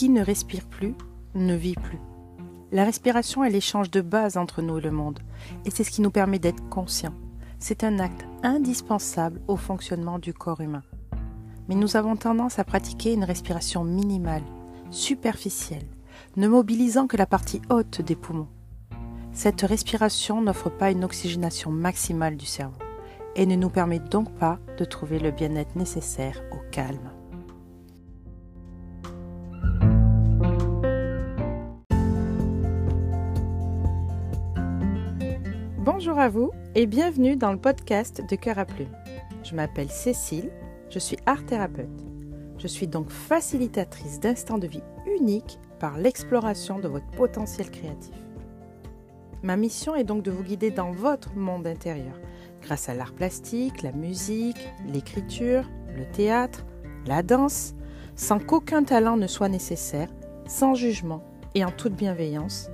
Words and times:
Qui 0.00 0.08
ne 0.08 0.24
respire 0.24 0.64
plus 0.64 0.94
ne 1.34 1.54
vit 1.54 1.74
plus. 1.74 2.00
La 2.72 2.84
respiration 2.84 3.44
est 3.44 3.50
l'échange 3.50 3.90
de 3.90 4.00
base 4.00 4.38
entre 4.38 4.62
nous 4.62 4.78
et 4.78 4.80
le 4.80 4.90
monde, 4.90 5.18
et 5.66 5.70
c'est 5.70 5.84
ce 5.84 5.90
qui 5.90 6.00
nous 6.00 6.10
permet 6.10 6.38
d'être 6.38 6.66
conscients. 6.70 7.12
C'est 7.58 7.84
un 7.84 7.98
acte 7.98 8.24
indispensable 8.42 9.42
au 9.46 9.58
fonctionnement 9.58 10.18
du 10.18 10.32
corps 10.32 10.62
humain. 10.62 10.84
Mais 11.68 11.74
nous 11.74 11.98
avons 11.98 12.16
tendance 12.16 12.58
à 12.58 12.64
pratiquer 12.64 13.12
une 13.12 13.24
respiration 13.24 13.84
minimale, 13.84 14.44
superficielle, 14.90 15.86
ne 16.38 16.48
mobilisant 16.48 17.06
que 17.06 17.18
la 17.18 17.26
partie 17.26 17.60
haute 17.68 18.00
des 18.00 18.16
poumons. 18.16 18.48
Cette 19.34 19.60
respiration 19.60 20.40
n'offre 20.40 20.70
pas 20.70 20.90
une 20.90 21.04
oxygénation 21.04 21.70
maximale 21.70 22.38
du 22.38 22.46
cerveau 22.46 22.78
et 23.36 23.44
ne 23.44 23.54
nous 23.54 23.68
permet 23.68 23.98
donc 23.98 24.32
pas 24.38 24.58
de 24.78 24.86
trouver 24.86 25.18
le 25.18 25.30
bien-être 25.30 25.76
nécessaire 25.76 26.42
au 26.52 26.70
calme. 26.70 27.10
Bonjour 35.92 36.20
à 36.20 36.28
vous 36.28 36.52
et 36.76 36.86
bienvenue 36.86 37.34
dans 37.34 37.50
le 37.50 37.58
podcast 37.58 38.22
de 38.30 38.36
Cœur 38.36 38.60
à 38.60 38.64
Plume. 38.64 38.94
Je 39.42 39.56
m'appelle 39.56 39.90
Cécile, 39.90 40.48
je 40.88 41.00
suis 41.00 41.16
art 41.26 41.44
thérapeute. 41.44 41.88
Je 42.58 42.68
suis 42.68 42.86
donc 42.86 43.10
facilitatrice 43.10 44.20
d'instants 44.20 44.58
de 44.58 44.68
vie 44.68 44.84
uniques 45.18 45.58
par 45.80 45.98
l'exploration 45.98 46.78
de 46.78 46.86
votre 46.86 47.10
potentiel 47.16 47.72
créatif. 47.72 48.14
Ma 49.42 49.56
mission 49.56 49.96
est 49.96 50.04
donc 50.04 50.22
de 50.22 50.30
vous 50.30 50.44
guider 50.44 50.70
dans 50.70 50.92
votre 50.92 51.34
monde 51.34 51.66
intérieur 51.66 52.14
grâce 52.62 52.88
à 52.88 52.94
l'art 52.94 53.12
plastique, 53.12 53.82
la 53.82 53.92
musique, 53.92 54.68
l'écriture, 54.86 55.68
le 55.96 56.04
théâtre, 56.04 56.64
la 57.04 57.24
danse, 57.24 57.74
sans 58.14 58.38
qu'aucun 58.38 58.84
talent 58.84 59.16
ne 59.16 59.26
soit 59.26 59.48
nécessaire, 59.48 60.08
sans 60.46 60.76
jugement 60.76 61.24
et 61.56 61.64
en 61.64 61.72
toute 61.72 61.94
bienveillance, 61.94 62.70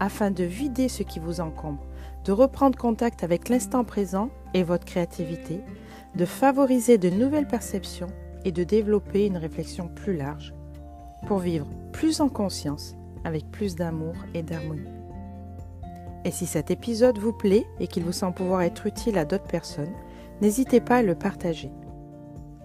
afin 0.00 0.30
de 0.30 0.44
vider 0.44 0.88
ce 0.88 1.02
qui 1.02 1.18
vous 1.18 1.40
encombre, 1.40 1.84
de 2.24 2.32
reprendre 2.32 2.78
contact 2.78 3.24
avec 3.24 3.48
l'instant 3.48 3.84
présent 3.84 4.30
et 4.54 4.62
votre 4.62 4.84
créativité, 4.84 5.60
de 6.14 6.24
favoriser 6.24 6.98
de 6.98 7.10
nouvelles 7.10 7.48
perceptions 7.48 8.08
et 8.44 8.52
de 8.52 8.64
développer 8.64 9.26
une 9.26 9.36
réflexion 9.36 9.88
plus 9.88 10.16
large 10.16 10.54
pour 11.26 11.38
vivre 11.38 11.66
plus 11.92 12.20
en 12.20 12.28
conscience 12.28 12.94
avec 13.24 13.50
plus 13.50 13.74
d'amour 13.74 14.14
et 14.34 14.42
d'harmonie. 14.42 14.90
Et 16.24 16.30
si 16.30 16.46
cet 16.46 16.70
épisode 16.70 17.18
vous 17.18 17.32
plaît 17.32 17.66
et 17.80 17.86
qu'il 17.86 18.04
vous 18.04 18.12
semble 18.12 18.34
pouvoir 18.34 18.62
être 18.62 18.86
utile 18.86 19.18
à 19.18 19.24
d'autres 19.24 19.46
personnes, 19.46 19.92
n'hésitez 20.40 20.80
pas 20.80 20.96
à 20.96 21.02
le 21.02 21.14
partager. 21.14 21.70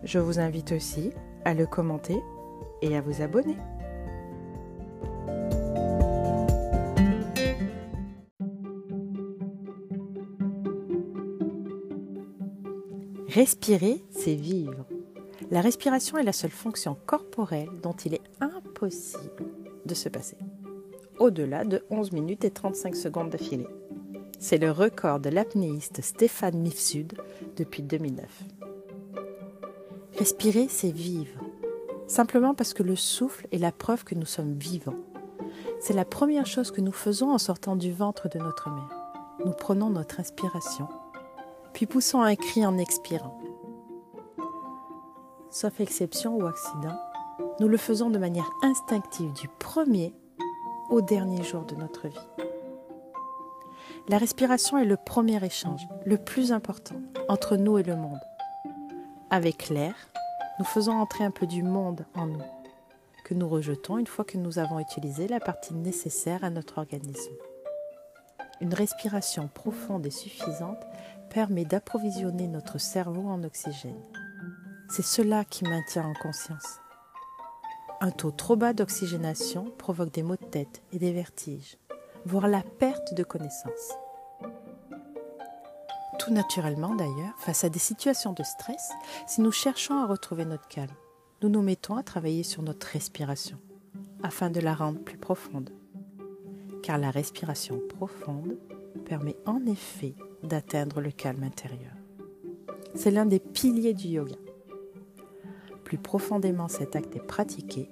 Je 0.03 0.19
vous 0.19 0.39
invite 0.39 0.71
aussi 0.71 1.11
à 1.43 1.53
le 1.53 1.65
commenter 1.65 2.21
et 2.81 2.95
à 2.95 3.01
vous 3.01 3.21
abonner. 3.21 3.57
Respirer, 13.33 14.03
c'est 14.09 14.35
vivre. 14.35 14.85
La 15.51 15.61
respiration 15.61 16.17
est 16.17 16.23
la 16.23 16.33
seule 16.33 16.49
fonction 16.49 16.97
corporelle 17.05 17.69
dont 17.83 17.93
il 17.93 18.15
est 18.15 18.23
impossible 18.41 19.45
de 19.85 19.93
se 19.93 20.09
passer 20.09 20.37
au-delà 21.19 21.65
de 21.65 21.83
11 21.91 22.11
minutes 22.13 22.45
et 22.45 22.49
35 22.49 22.95
secondes 22.95 23.29
d'affilée. 23.29 23.67
C'est 24.39 24.57
le 24.57 24.71
record 24.71 25.19
de 25.19 25.29
l'apnéiste 25.29 26.01
Stéphane 26.01 26.57
Mifsud 26.57 27.13
depuis 27.57 27.83
2009. 27.83 28.25
Respirer, 30.17 30.67
c'est 30.69 30.91
vivre. 30.91 31.39
Simplement 32.07 32.55
parce 32.55 32.73
que 32.73 32.83
le 32.83 32.95
souffle 32.95 33.47
est 33.51 33.57
la 33.57 33.71
preuve 33.71 34.05
que 34.05 34.15
nous 34.15 34.25
sommes 34.25 34.57
vivants. 34.57 34.95
C'est 35.79 35.93
la 35.93 36.05
première 36.05 36.47
chose 36.47 36.71
que 36.71 36.81
nous 36.81 36.91
faisons 36.91 37.31
en 37.31 37.37
sortant 37.37 37.75
du 37.75 37.91
ventre 37.91 38.27
de 38.29 38.39
notre 38.39 38.69
mère. 38.69 39.13
Nous 39.45 39.53
prenons 39.53 39.89
notre 39.89 40.19
inspiration, 40.19 40.87
puis 41.73 41.85
poussons 41.85 42.21
un 42.21 42.35
cri 42.35 42.65
en 42.65 42.77
expirant. 42.77 43.37
Sauf 45.51 45.79
exception 45.79 46.37
ou 46.37 46.45
accident, 46.45 46.97
nous 47.59 47.67
le 47.67 47.77
faisons 47.77 48.09
de 48.09 48.19
manière 48.19 48.49
instinctive 48.61 49.33
du 49.33 49.47
premier 49.59 50.13
au 50.89 51.01
dernier 51.01 51.43
jour 51.43 51.65
de 51.65 51.75
notre 51.75 52.07
vie. 52.07 52.27
La 54.07 54.17
respiration 54.17 54.77
est 54.77 54.85
le 54.85 54.97
premier 54.97 55.43
échange, 55.43 55.87
le 56.05 56.17
plus 56.17 56.51
important, 56.51 56.95
entre 57.27 57.57
nous 57.57 57.77
et 57.77 57.83
le 57.83 57.95
monde. 57.95 58.19
Avec 59.29 59.69
l'air, 59.69 59.93
nous 60.57 60.65
faisons 60.65 60.93
entrer 60.93 61.23
un 61.23 61.31
peu 61.31 61.45
du 61.45 61.61
monde 61.61 62.05
en 62.15 62.25
nous, 62.25 62.41
que 63.23 63.33
nous 63.33 63.47
rejetons 63.47 63.97
une 63.97 64.07
fois 64.07 64.25
que 64.25 64.37
nous 64.37 64.57
avons 64.57 64.79
utilisé 64.79 65.27
la 65.27 65.39
partie 65.39 65.73
nécessaire 65.75 66.43
à 66.43 66.49
notre 66.49 66.79
organisme. 66.79 67.33
Une 68.61 68.73
respiration 68.73 69.47
profonde 69.47 70.05
et 70.05 70.11
suffisante 70.11 70.83
permet 71.29 71.65
d'approvisionner 71.65 72.47
notre 72.47 72.77
cerveau 72.77 73.27
en 73.27 73.43
oxygène. 73.43 74.01
C'est 74.89 75.05
cela 75.05 75.45
qui 75.45 75.63
maintient 75.63 76.05
en 76.05 76.13
conscience. 76.13 76.79
Un 78.01 78.11
taux 78.11 78.31
trop 78.31 78.55
bas 78.55 78.73
d'oxygénation 78.73 79.71
provoque 79.77 80.11
des 80.11 80.23
maux 80.23 80.37
de 80.37 80.45
tête 80.45 80.81
et 80.93 80.99
des 80.99 81.11
vertiges, 81.11 81.77
voire 82.25 82.47
la 82.47 82.61
perte 82.61 83.13
de 83.13 83.23
connaissance. 83.23 83.93
Tout 86.17 86.33
naturellement 86.33 86.95
d'ailleurs, 86.95 87.35
face 87.37 87.63
à 87.63 87.69
des 87.69 87.79
situations 87.79 88.33
de 88.33 88.43
stress, 88.43 88.91
si 89.27 89.41
nous 89.41 89.51
cherchons 89.51 89.95
à 89.97 90.07
retrouver 90.07 90.45
notre 90.45 90.67
calme, 90.67 90.95
nous 91.41 91.49
nous 91.49 91.61
mettons 91.61 91.95
à 91.95 92.03
travailler 92.03 92.43
sur 92.43 92.61
notre 92.61 92.87
respiration, 92.87 93.57
afin 94.23 94.49
de 94.49 94.59
la 94.59 94.73
rendre 94.73 94.99
plus 94.99 95.17
profonde. 95.17 95.69
Car 96.83 96.97
la 96.97 97.11
respiration 97.11 97.79
profonde 97.89 98.57
permet 99.05 99.37
en 99.45 99.65
effet 99.65 100.15
d'atteindre 100.43 101.01
le 101.01 101.11
calme 101.11 101.43
intérieur. 101.43 101.93
C'est 102.95 103.11
l'un 103.11 103.25
des 103.25 103.39
piliers 103.39 103.93
du 103.93 104.07
yoga 104.07 104.35
plus 105.89 105.97
profondément 105.97 106.67
cet 106.67 106.95
acte 106.95 107.15
est 107.15 107.25
pratiqué, 107.25 107.89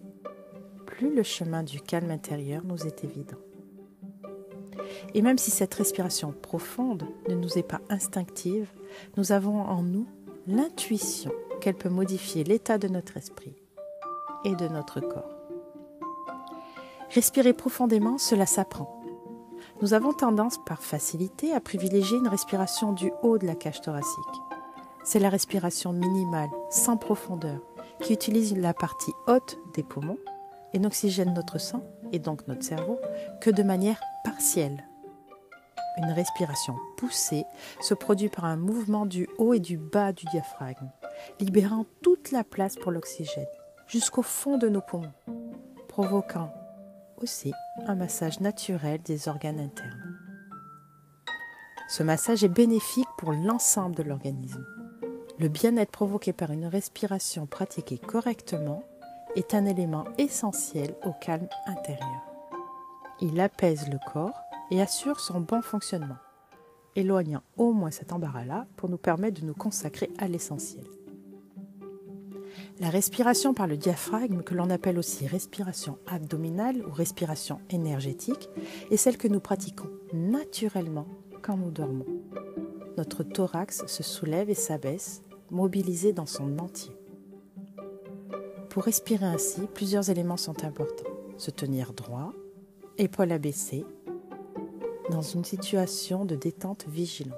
plus 0.85 1.15
le 1.15 1.23
chemin 1.23 1.63
du 1.63 1.81
calme 1.81 2.11
intérieur 2.11 2.61
nous 2.63 2.85
est 2.85 3.03
évident. 3.03 3.39
Et 5.15 5.23
même 5.23 5.39
si 5.39 5.49
cette 5.49 5.73
respiration 5.73 6.31
profonde 6.31 7.07
ne 7.27 7.33
nous 7.33 7.57
est 7.57 7.67
pas 7.67 7.81
instinctive, 7.89 8.69
nous 9.17 9.31
avons 9.31 9.61
en 9.61 9.81
nous 9.81 10.05
l'intuition 10.45 11.31
qu'elle 11.59 11.73
peut 11.73 11.89
modifier 11.89 12.43
l'état 12.43 12.77
de 12.77 12.87
notre 12.87 13.17
esprit 13.17 13.55
et 14.45 14.53
de 14.53 14.67
notre 14.67 14.99
corps. 14.99 15.35
Respirer 17.09 17.53
profondément, 17.53 18.19
cela 18.19 18.45
s'apprend. 18.45 18.96
Nous 19.79 19.93
avons 19.93 20.11
tendance 20.11 20.57
par 20.65 20.81
facilité 20.81 21.53
à 21.53 21.59
privilégier 21.59 22.17
une 22.17 22.27
respiration 22.27 22.93
du 22.93 23.11
haut 23.21 23.37
de 23.37 23.45
la 23.45 23.53
cage 23.53 23.79
thoracique. 23.81 24.23
C'est 25.03 25.19
la 25.19 25.29
respiration 25.29 25.93
minimale, 25.93 26.49
sans 26.71 26.97
profondeur, 26.97 27.59
qui 28.01 28.13
utilise 28.13 28.57
la 28.57 28.73
partie 28.73 29.13
haute 29.27 29.59
des 29.75 29.83
poumons 29.83 30.17
et 30.73 30.79
n'oxygène 30.79 31.33
notre 31.33 31.59
sang, 31.59 31.83
et 32.11 32.17
donc 32.17 32.47
notre 32.47 32.63
cerveau, 32.63 32.99
que 33.39 33.51
de 33.51 33.61
manière 33.61 34.01
partielle. 34.23 34.83
Une 35.97 36.11
respiration 36.11 36.75
poussée 36.97 37.45
se 37.79 37.93
produit 37.93 38.29
par 38.29 38.45
un 38.45 38.57
mouvement 38.57 39.05
du 39.05 39.29
haut 39.37 39.53
et 39.53 39.59
du 39.59 39.77
bas 39.77 40.11
du 40.11 40.25
diaphragme, 40.25 40.89
libérant 41.39 41.85
toute 42.01 42.31
la 42.31 42.43
place 42.43 42.75
pour 42.77 42.91
l'oxygène 42.91 43.45
jusqu'au 43.87 44.23
fond 44.23 44.57
de 44.57 44.69
nos 44.69 44.81
poumons, 44.81 45.13
provoquant 45.87 46.51
aussi 47.21 47.53
un 47.85 47.95
massage 47.95 48.39
naturel 48.39 49.01
des 49.01 49.27
organes 49.27 49.59
internes. 49.59 50.17
Ce 51.89 52.03
massage 52.03 52.43
est 52.43 52.49
bénéfique 52.49 53.07
pour 53.17 53.31
l'ensemble 53.31 53.95
de 53.95 54.03
l'organisme. 54.03 54.65
Le 55.39 55.47
bien-être 55.47 55.91
provoqué 55.91 56.33
par 56.33 56.51
une 56.51 56.65
respiration 56.65 57.45
pratiquée 57.45 57.97
correctement 57.97 58.83
est 59.35 59.53
un 59.53 59.65
élément 59.65 60.05
essentiel 60.17 60.95
au 61.05 61.13
calme 61.13 61.47
intérieur. 61.65 62.23
Il 63.21 63.39
apaise 63.39 63.87
le 63.89 63.99
corps 64.11 64.37
et 64.71 64.81
assure 64.81 65.19
son 65.19 65.39
bon 65.39 65.61
fonctionnement, 65.61 66.17
éloignant 66.95 67.41
au 67.55 67.71
moins 67.71 67.91
cet 67.91 68.11
embarras-là 68.11 68.67
pour 68.75 68.89
nous 68.89 68.97
permettre 68.97 69.41
de 69.41 69.45
nous 69.45 69.53
consacrer 69.53 70.09
à 70.17 70.27
l'essentiel. 70.27 70.85
La 72.79 72.89
respiration 72.91 73.55
par 73.55 73.65
le 73.65 73.75
diaphragme, 73.75 74.43
que 74.43 74.53
l'on 74.53 74.69
appelle 74.69 74.99
aussi 74.99 75.25
respiration 75.25 75.97
abdominale 76.05 76.83
ou 76.85 76.91
respiration 76.91 77.59
énergétique, 77.71 78.49
est 78.91 78.97
celle 78.97 79.17
que 79.17 79.27
nous 79.27 79.39
pratiquons 79.39 79.89
naturellement 80.13 81.07
quand 81.41 81.57
nous 81.57 81.71
dormons. 81.71 82.05
Notre 82.97 83.23
thorax 83.23 83.85
se 83.87 84.03
soulève 84.03 84.51
et 84.51 84.55
s'abaisse 84.55 85.23
mobilisé 85.49 86.13
dans 86.13 86.27
son 86.27 86.59
entier. 86.59 86.95
Pour 88.69 88.83
respirer 88.83 89.25
ainsi, 89.25 89.61
plusieurs 89.73 90.11
éléments 90.11 90.37
sont 90.37 90.63
importants. 90.63 91.09
Se 91.37 91.49
tenir 91.49 91.93
droit, 91.93 92.33
épaules 92.99 93.31
abaissées, 93.31 93.85
dans 95.09 95.21
une 95.21 95.45
situation 95.45 96.25
de 96.25 96.35
détente 96.35 96.85
vigilante. 96.87 97.33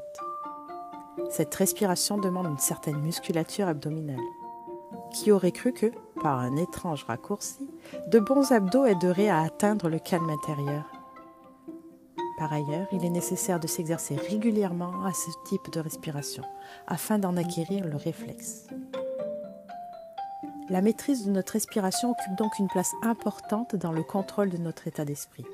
Cette 1.30 1.54
respiration 1.56 2.18
demande 2.18 2.48
une 2.48 2.58
certaine 2.58 3.00
musculature 3.00 3.68
abdominale. 3.68 4.18
Qui 5.14 5.32
aurait 5.32 5.52
cru 5.52 5.74
que, 5.74 5.92
par 6.22 6.40
un 6.40 6.56
étrange 6.56 7.04
raccourci, 7.06 7.70
De 8.08 8.20
bons 8.20 8.52
abdos 8.52 8.86
aideraient 8.86 9.30
à 9.30 9.42
atteindre 9.42 9.90
le 9.90 10.00
calme 10.00 10.30
intérieur. 10.30 10.86
Par 12.38 12.54
ailleurs, 12.54 12.88
il 12.94 13.04
est 13.04 13.10
nécessaire 13.10 13.60
de 13.60 13.68
s'exercer 13.68 14.16
régulièrement 14.16 15.04
à 15.04 15.12
ce 15.12 15.30
type 15.46 15.70
de 15.74 15.82
respiration 15.82 16.44
afin 16.88 17.20
d'en 17.20 17.36
acquérir 17.36 17.86
le 17.86 17.98
réflexe. 17.98 18.68
La 20.70 20.82
maîtrise 20.82 21.26
de 21.26 21.32
notre 21.32 21.54
respiration 21.54 22.12
occupe 22.12 22.38
donc 22.38 22.60
une 22.60 22.68
place 22.68 22.94
importante 23.02 23.76
dans 23.76 23.92
le 23.92 24.04
contrôle 24.04 24.52
de 24.52 24.58
notre 24.58 24.88
état 24.88 25.04
d'esprit, 25.04 25.46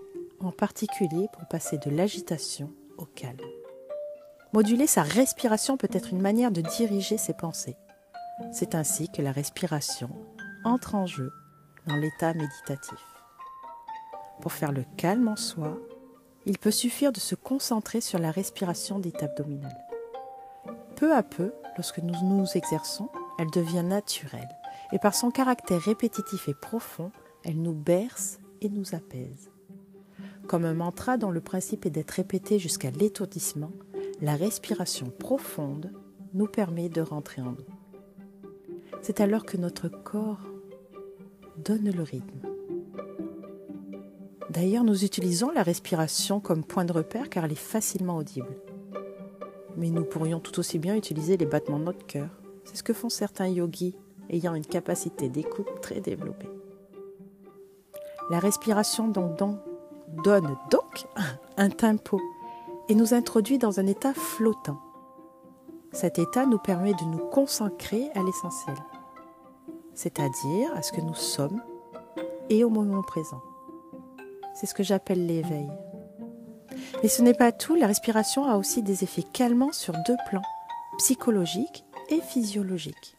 en 0.42 0.52
particulier 0.52 1.28
pour 1.34 1.48
passer 1.48 1.78
de 1.78 1.90
l'agitation 1.90 2.70
au 2.98 3.06
calme. 3.06 3.40
Moduler 4.54 4.88
sa 4.88 5.04
respiration 5.04 5.78
peut 5.78 5.90
être 5.92 6.12
une 6.12 6.22
manière 6.22 6.52
de 6.52 6.62
diriger 6.62 7.18
ses 7.18 7.34
pensées. 7.34 7.78
C'est 8.52 8.76
ainsi 8.76 9.10
que 9.10 9.22
la 9.22 9.32
respiration 9.32 10.10
entre 10.64 10.96
en 10.96 11.06
jeu 11.06 11.32
dans 11.88 11.96
l'état 11.96 12.34
méditatif. 12.34 13.00
Pour 14.42 14.52
faire 14.52 14.72
le 14.72 14.84
calme 14.98 15.28
en 15.28 15.36
soi, 15.36 15.78
il 16.46 16.58
peut 16.58 16.72
suffire 16.72 17.12
de 17.12 17.20
se 17.20 17.36
concentrer 17.36 18.02
sur 18.02 18.20
la 18.20 18.32
respiration 18.32 19.00
dite 19.00 19.24
abdominale. 19.24 19.78
Peu 20.96 21.14
à 21.14 21.24
peu, 21.24 21.54
lorsque 21.78 22.00
nous 22.00 22.14
nous 22.24 22.46
exerçons, 22.56 23.10
elle 23.40 23.52
devient 23.52 23.84
naturelle 23.84 24.50
et 24.92 25.00
par 25.00 25.16
son 25.16 25.32
caractère 25.32 25.82
répétitif 25.82 26.48
et 26.48 26.54
profond, 26.54 27.12
elle 27.44 27.62
nous 27.62 27.74
berce 27.74 28.40
et 28.62 28.70
nous 28.70 28.96
apaise. 28.96 29.50
Comme 30.48 30.66
un 30.66 30.74
mantra 30.74 31.18
dont 31.18 31.32
le 31.32 31.42
principe 31.42 31.86
est 31.86 31.90
d'être 31.90 32.12
répété 32.12 32.60
jusqu'à 32.60 32.92
l'étourdissement, 32.92 33.72
la 34.22 34.36
respiration 34.36 35.10
profonde 35.10 35.92
nous 36.34 36.48
permet 36.48 36.90
de 36.90 37.02
rentrer 37.02 37.42
en 37.42 37.52
nous. 37.52 37.75
C'est 39.08 39.22
alors 39.22 39.46
que 39.46 39.56
notre 39.56 39.88
corps 39.88 40.42
donne 41.64 41.92
le 41.92 42.02
rythme. 42.02 42.40
D'ailleurs, 44.50 44.84
nous 44.84 45.04
utilisons 45.04 45.52
la 45.52 45.62
respiration 45.62 46.40
comme 46.40 46.64
point 46.64 46.86
de 46.86 46.92
repère 46.92 47.30
car 47.30 47.46
elle 47.46 47.52
est 47.52 47.56
facilement 47.56 48.18
audible. 48.18 48.58
Mais 49.78 49.92
nous 49.92 50.06
pourrions 50.06 50.40
tout 50.40 50.58
aussi 50.58 50.80
bien 50.80 50.96
utiliser 50.96 51.38
les 51.38 51.46
battements 51.46 51.78
de 51.78 51.84
notre 51.84 52.08
cœur. 52.08 52.30
C'est 52.64 52.78
ce 52.78 52.82
que 52.82 52.94
font 52.94 53.10
certains 53.10 53.46
yogis 53.48 53.96
ayant 54.32 54.56
une 54.56 54.66
capacité 54.66 55.30
d'écoute 55.30 55.82
très 55.84 56.02
développée. 56.02 56.50
La 58.32 58.40
respiration 58.40 59.08
donc, 59.08 59.38
donne 60.24 60.58
donc 60.72 61.06
un 61.58 61.70
tempo 61.70 62.20
et 62.90 62.96
nous 62.96 63.14
introduit 63.14 63.60
dans 63.60 63.80
un 63.80 63.86
état 63.86 64.16
flottant. 64.16 64.80
Cet 65.92 66.18
état 66.18 66.48
nous 66.48 66.58
permet 66.58 66.96
de 66.96 67.06
nous 67.06 67.20
consacrer 67.30 68.10
à 68.16 68.24
l'essentiel, 68.24 68.76
c'est-à-dire 69.96 70.72
à 70.76 70.82
ce 70.82 70.92
que 70.92 71.02
nous 71.02 71.16
sommes 71.16 71.62
et 72.50 72.64
au 72.64 72.70
moment 72.70 73.02
présent. 73.02 73.42
C'est 74.54 74.68
ce 74.68 74.74
que 74.74 74.84
j'appelle 74.84 75.26
l'éveil. 75.26 75.70
Mais 77.02 77.10
ce 77.10 77.22
n'est 77.22 77.34
pas 77.34 77.52
tout, 77.52 77.76
la 77.76 77.88
respiration 77.88 78.46
a 78.46 78.58
aussi 78.58 78.84
des 78.84 79.04
effets 79.04 79.24
calmants 79.24 79.72
sur 79.72 79.94
deux 80.06 80.16
plans, 80.30 80.42
psychologiques 80.98 81.86
et 82.10 82.22
physiologiques. 82.22 83.18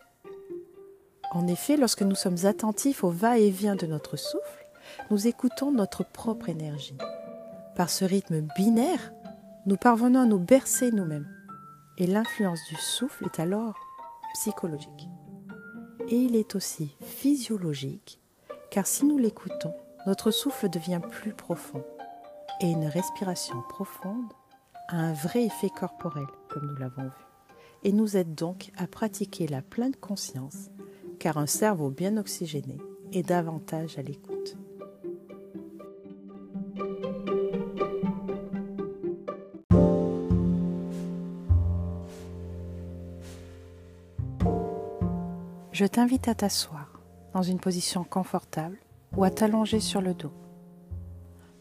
En 1.33 1.47
effet, 1.49 1.77
lorsque 1.77 2.03
nous 2.03 2.15
sommes 2.15 2.47
attentifs 2.47 3.05
au 3.05 3.11
va-et-vient 3.11 3.77
de 3.77 3.87
notre 3.87 4.17
souffle, 4.17 4.67
nous 5.11 5.27
écoutons 5.27 5.73
notre 5.73 6.05
propre 6.05 6.49
énergie. 6.49 6.97
Par 7.75 7.91
ce 7.91 8.05
rythme 8.05 8.41
binaire, 8.57 9.13
nous 9.67 9.77
parvenons 9.77 10.21
à 10.21 10.27
nous 10.27 10.39
bercer 10.39 10.91
nous-mêmes. 10.93 11.29
Et 11.99 12.07
l'influence 12.07 12.61
du 12.69 12.77
souffle 12.77 13.25
est 13.25 13.41
alors 13.41 13.75
psychologique. 14.35 15.09
Et 16.09 16.17
il 16.17 16.37
est 16.37 16.55
aussi 16.55 16.95
physiologique, 17.01 18.21
car 18.71 18.87
si 18.87 19.05
nous 19.05 19.19
l'écoutons, 19.19 19.75
notre 20.07 20.31
souffle 20.31 20.69
devient 20.69 21.01
plus 21.11 21.33
profond. 21.33 21.83
Et 22.61 22.71
une 22.71 22.87
respiration 22.87 23.61
profonde 23.69 24.33
a 24.89 24.97
un 24.97 25.13
vrai 25.13 25.45
effet 25.45 25.69
corporel, 25.69 26.27
comme 26.49 26.67
nous 26.67 26.77
l'avons 26.77 27.03
vu, 27.03 27.27
et 27.83 27.93
nous 27.93 28.17
aide 28.17 28.35
donc 28.35 28.71
à 28.77 28.87
pratiquer 28.87 29.49
la 29.49 29.63
pleine 29.63 29.97
conscience, 29.97 30.71
car 31.19 31.39
un 31.39 31.47
cerveau 31.47 31.91
bien 31.91 32.17
oxygéné 32.17 32.79
est 33.13 33.25
davantage 33.25 33.99
à 33.99 34.03
l'écoute. 34.03 34.57
Je 45.79 45.85
t'invite 45.85 46.27
à 46.27 46.35
t'asseoir 46.35 47.03
dans 47.35 47.43
une 47.43 47.61
position 47.61 48.03
confortable 48.03 48.79
ou 49.15 49.25
à 49.25 49.31
t'allonger 49.31 49.79
sur 49.79 50.01
le 50.01 50.15
dos. 50.15 50.33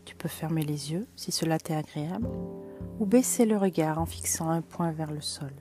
Tu 0.06 0.16
peux 0.16 0.30
fermer 0.30 0.64
les 0.64 0.94
yeux 0.94 1.06
si 1.18 1.34
cela 1.34 1.60
t'est 1.60 1.76
agréable 1.76 2.30
ou 3.02 3.06
baisser 3.06 3.46
le 3.46 3.58
regard 3.58 4.00
en 4.00 4.06
fixant 4.06 4.50
un 4.50 4.62
point 4.62 4.94
vers 4.94 5.12
le 5.12 5.20
sol. 5.20 5.52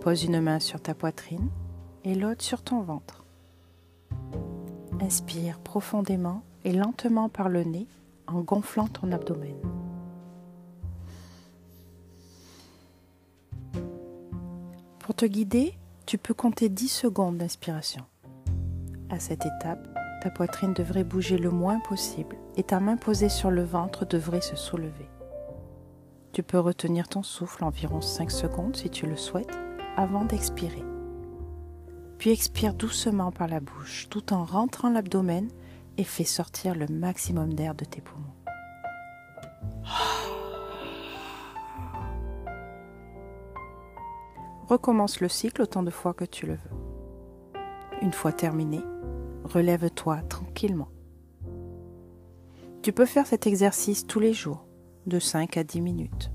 Pose 0.00 0.22
une 0.22 0.40
main 0.40 0.60
sur 0.60 0.80
ta 0.80 0.94
poitrine 0.94 1.50
et 2.04 2.14
l'autre 2.14 2.44
sur 2.44 2.62
ton 2.62 2.82
ventre. 2.82 3.24
Inspire 5.00 5.58
profondément 5.58 6.44
et 6.62 6.72
lentement 6.72 7.28
par 7.28 7.48
le 7.48 7.64
nez 7.64 7.88
en 8.28 8.42
gonflant 8.42 8.86
ton 8.86 9.10
abdomen. 9.10 9.56
Pour 15.00 15.16
te 15.16 15.26
guider, 15.26 15.74
tu 16.06 16.18
peux 16.18 16.34
compter 16.34 16.68
10 16.68 16.88
secondes 16.88 17.38
d'inspiration. 17.38 18.04
À 19.10 19.18
cette 19.18 19.44
étape, 19.44 19.88
ta 20.22 20.30
poitrine 20.30 20.72
devrait 20.72 21.02
bouger 21.02 21.36
le 21.36 21.50
moins 21.50 21.80
possible 21.80 22.36
et 22.56 22.62
ta 22.62 22.78
main 22.78 22.96
posée 22.96 23.28
sur 23.28 23.50
le 23.50 23.64
ventre 23.64 24.06
devrait 24.06 24.40
se 24.40 24.54
soulever. 24.54 25.08
Tu 26.32 26.44
peux 26.44 26.60
retenir 26.60 27.08
ton 27.08 27.24
souffle 27.24 27.64
environ 27.64 28.00
5 28.00 28.30
secondes 28.30 28.76
si 28.76 28.88
tu 28.88 29.06
le 29.06 29.16
souhaites 29.16 29.58
avant 29.96 30.24
d'expirer. 30.24 30.84
Puis 32.18 32.30
expire 32.30 32.74
doucement 32.74 33.32
par 33.32 33.48
la 33.48 33.58
bouche 33.58 34.06
tout 34.08 34.32
en 34.32 34.44
rentrant 34.44 34.90
l'abdomen 34.90 35.48
et 35.96 36.04
fais 36.04 36.24
sortir 36.24 36.76
le 36.76 36.86
maximum 36.86 37.52
d'air 37.54 37.74
de 37.74 37.84
tes 37.84 38.00
poumons. 38.00 38.22
Recommence 44.68 45.20
le 45.20 45.28
cycle 45.28 45.62
autant 45.62 45.84
de 45.84 45.92
fois 45.92 46.12
que 46.12 46.24
tu 46.24 46.46
le 46.46 46.54
veux. 46.54 47.60
Une 48.02 48.12
fois 48.12 48.32
terminé, 48.32 48.80
relève-toi 49.44 50.22
tranquillement. 50.28 50.88
Tu 52.82 52.92
peux 52.92 53.06
faire 53.06 53.28
cet 53.28 53.46
exercice 53.46 54.08
tous 54.08 54.18
les 54.18 54.32
jours, 54.32 54.66
de 55.06 55.20
5 55.20 55.56
à 55.56 55.62
10 55.62 55.80
minutes. 55.80 56.32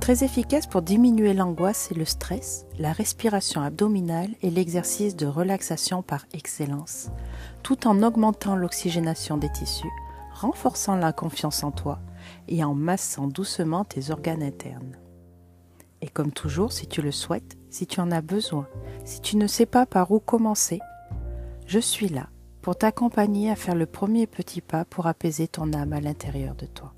Très 0.00 0.24
efficace 0.24 0.66
pour 0.66 0.80
diminuer 0.80 1.34
l'angoisse 1.34 1.90
et 1.90 1.94
le 1.94 2.06
stress, 2.06 2.64
la 2.78 2.92
respiration 2.92 3.60
abdominale 3.60 4.30
est 4.42 4.50
l'exercice 4.50 5.16
de 5.16 5.26
relaxation 5.26 6.02
par 6.02 6.24
excellence, 6.32 7.10
tout 7.62 7.86
en 7.86 8.02
augmentant 8.02 8.56
l'oxygénation 8.56 9.36
des 9.36 9.52
tissus, 9.52 9.92
renforçant 10.32 10.96
la 10.96 11.12
confiance 11.12 11.62
en 11.62 11.72
toi 11.72 11.98
et 12.48 12.64
en 12.64 12.74
massant 12.74 13.26
doucement 13.26 13.84
tes 13.84 14.10
organes 14.10 14.42
internes. 14.42 14.96
Et 16.06 16.08
comme 16.08 16.30
toujours, 16.30 16.72
si 16.72 16.86
tu 16.86 17.02
le 17.02 17.10
souhaites, 17.10 17.58
si 17.68 17.84
tu 17.84 17.98
en 17.98 18.12
as 18.12 18.20
besoin, 18.20 18.68
si 19.04 19.20
tu 19.20 19.36
ne 19.36 19.48
sais 19.48 19.66
pas 19.66 19.86
par 19.86 20.12
où 20.12 20.20
commencer, 20.20 20.78
je 21.66 21.80
suis 21.80 22.08
là 22.08 22.28
pour 22.62 22.76
t'accompagner 22.76 23.50
à 23.50 23.56
faire 23.56 23.74
le 23.74 23.86
premier 23.86 24.28
petit 24.28 24.60
pas 24.60 24.84
pour 24.84 25.08
apaiser 25.08 25.48
ton 25.48 25.72
âme 25.72 25.92
à 25.92 26.00
l'intérieur 26.00 26.54
de 26.54 26.66
toi. 26.66 26.94